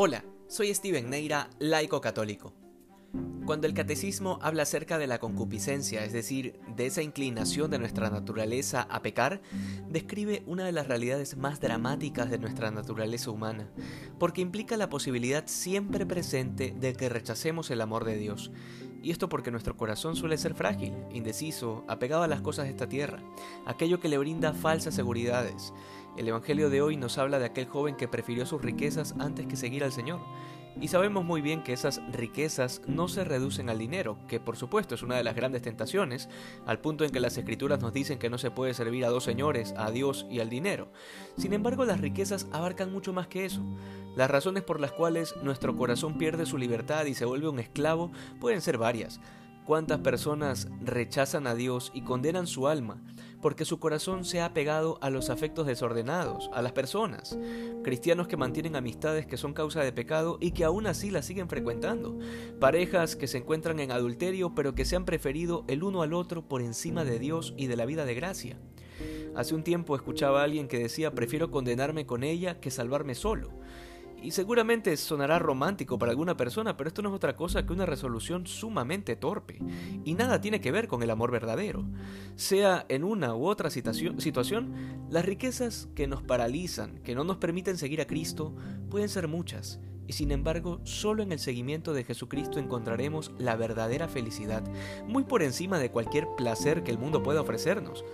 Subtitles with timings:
[0.00, 2.54] Hola, soy Steven Neira, laico católico.
[3.44, 8.08] Cuando el catecismo habla acerca de la concupiscencia, es decir, de esa inclinación de nuestra
[8.08, 9.42] naturaleza a pecar,
[9.88, 13.72] describe una de las realidades más dramáticas de nuestra naturaleza humana,
[14.20, 18.52] porque implica la posibilidad siempre presente de que rechacemos el amor de Dios.
[19.02, 22.88] Y esto porque nuestro corazón suele ser frágil, indeciso, apegado a las cosas de esta
[22.88, 23.20] tierra,
[23.66, 25.72] aquello que le brinda falsas seguridades.
[26.18, 29.54] El Evangelio de hoy nos habla de aquel joven que prefirió sus riquezas antes que
[29.54, 30.18] seguir al Señor.
[30.80, 34.96] Y sabemos muy bien que esas riquezas no se reducen al dinero, que por supuesto
[34.96, 36.28] es una de las grandes tentaciones,
[36.66, 39.22] al punto en que las escrituras nos dicen que no se puede servir a dos
[39.22, 40.88] señores, a Dios y al dinero.
[41.36, 43.62] Sin embargo, las riquezas abarcan mucho más que eso.
[44.16, 48.10] Las razones por las cuales nuestro corazón pierde su libertad y se vuelve un esclavo
[48.40, 49.20] pueden ser varias.
[49.68, 53.02] ¿Cuántas personas rechazan a Dios y condenan su alma
[53.42, 57.38] porque su corazón se ha pegado a los afectos desordenados, a las personas?
[57.84, 61.50] Cristianos que mantienen amistades que son causa de pecado y que aún así las siguen
[61.50, 62.18] frecuentando.
[62.58, 66.48] Parejas que se encuentran en adulterio pero que se han preferido el uno al otro
[66.48, 68.56] por encima de Dios y de la vida de gracia.
[69.36, 73.50] Hace un tiempo escuchaba a alguien que decía prefiero condenarme con ella que salvarme solo.
[74.20, 77.86] Y seguramente sonará romántico para alguna persona, pero esto no es otra cosa que una
[77.86, 79.58] resolución sumamente torpe.
[80.04, 81.84] Y nada tiene que ver con el amor verdadero.
[82.34, 84.74] Sea en una u otra situación,
[85.08, 88.54] las riquezas que nos paralizan, que no nos permiten seguir a Cristo,
[88.90, 89.80] pueden ser muchas.
[90.08, 94.64] Y sin embargo, solo en el seguimiento de Jesucristo encontraremos la verdadera felicidad,
[95.06, 98.04] muy por encima de cualquier placer que el mundo pueda ofrecernos.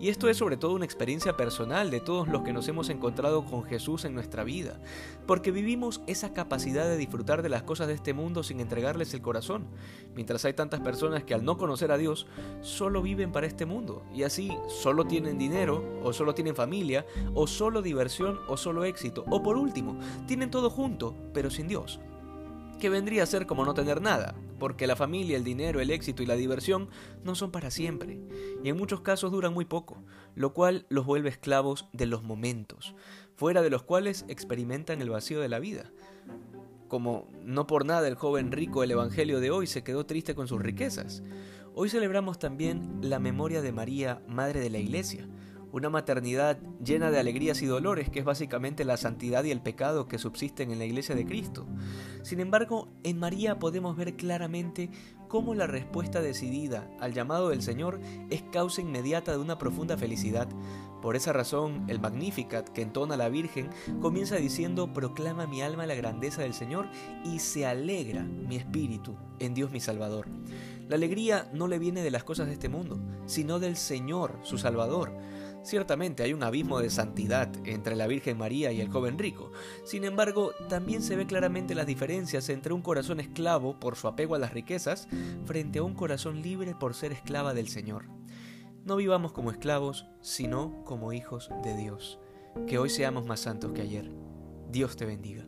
[0.00, 3.44] Y esto es sobre todo una experiencia personal de todos los que nos hemos encontrado
[3.44, 4.80] con Jesús en nuestra vida,
[5.26, 9.22] porque vivimos esa capacidad de disfrutar de las cosas de este mundo sin entregarles el
[9.22, 9.66] corazón,
[10.14, 12.26] mientras hay tantas personas que al no conocer a Dios
[12.60, 17.46] solo viven para este mundo y así solo tienen dinero o solo tienen familia o
[17.46, 22.00] solo diversión o solo éxito o por último tienen todo junto pero sin Dios
[22.82, 26.24] que vendría a ser como no tener nada, porque la familia, el dinero, el éxito
[26.24, 26.88] y la diversión
[27.22, 28.18] no son para siempre,
[28.64, 30.02] y en muchos casos duran muy poco,
[30.34, 32.96] lo cual los vuelve esclavos de los momentos,
[33.36, 35.92] fuera de los cuales experimentan el vacío de la vida.
[36.88, 40.48] Como no por nada el joven rico del Evangelio de hoy se quedó triste con
[40.48, 41.22] sus riquezas.
[41.76, 45.28] Hoy celebramos también la memoria de María, Madre de la Iglesia,
[45.72, 50.06] una maternidad llena de alegrías y dolores, que es básicamente la santidad y el pecado
[50.06, 51.66] que subsisten en la iglesia de Cristo.
[52.22, 54.90] Sin embargo, en María podemos ver claramente
[55.28, 60.46] cómo la respuesta decidida al llamado del Señor es causa inmediata de una profunda felicidad.
[61.00, 63.70] Por esa razón, el Magnificat que entona la Virgen
[64.02, 66.86] comienza diciendo, proclama mi alma la grandeza del Señor
[67.24, 70.28] y se alegra mi espíritu en Dios mi Salvador.
[70.88, 74.58] La alegría no le viene de las cosas de este mundo, sino del Señor, su
[74.58, 75.12] Salvador.
[75.62, 79.52] Ciertamente hay un abismo de santidad entre la Virgen María y el joven rico.
[79.84, 84.34] Sin embargo, también se ve claramente las diferencias entre un corazón esclavo por su apego
[84.34, 85.06] a las riquezas
[85.44, 88.06] frente a un corazón libre por ser esclava del Señor.
[88.84, 92.18] No vivamos como esclavos, sino como hijos de Dios.
[92.66, 94.10] Que hoy seamos más santos que ayer.
[94.70, 95.46] Dios te bendiga.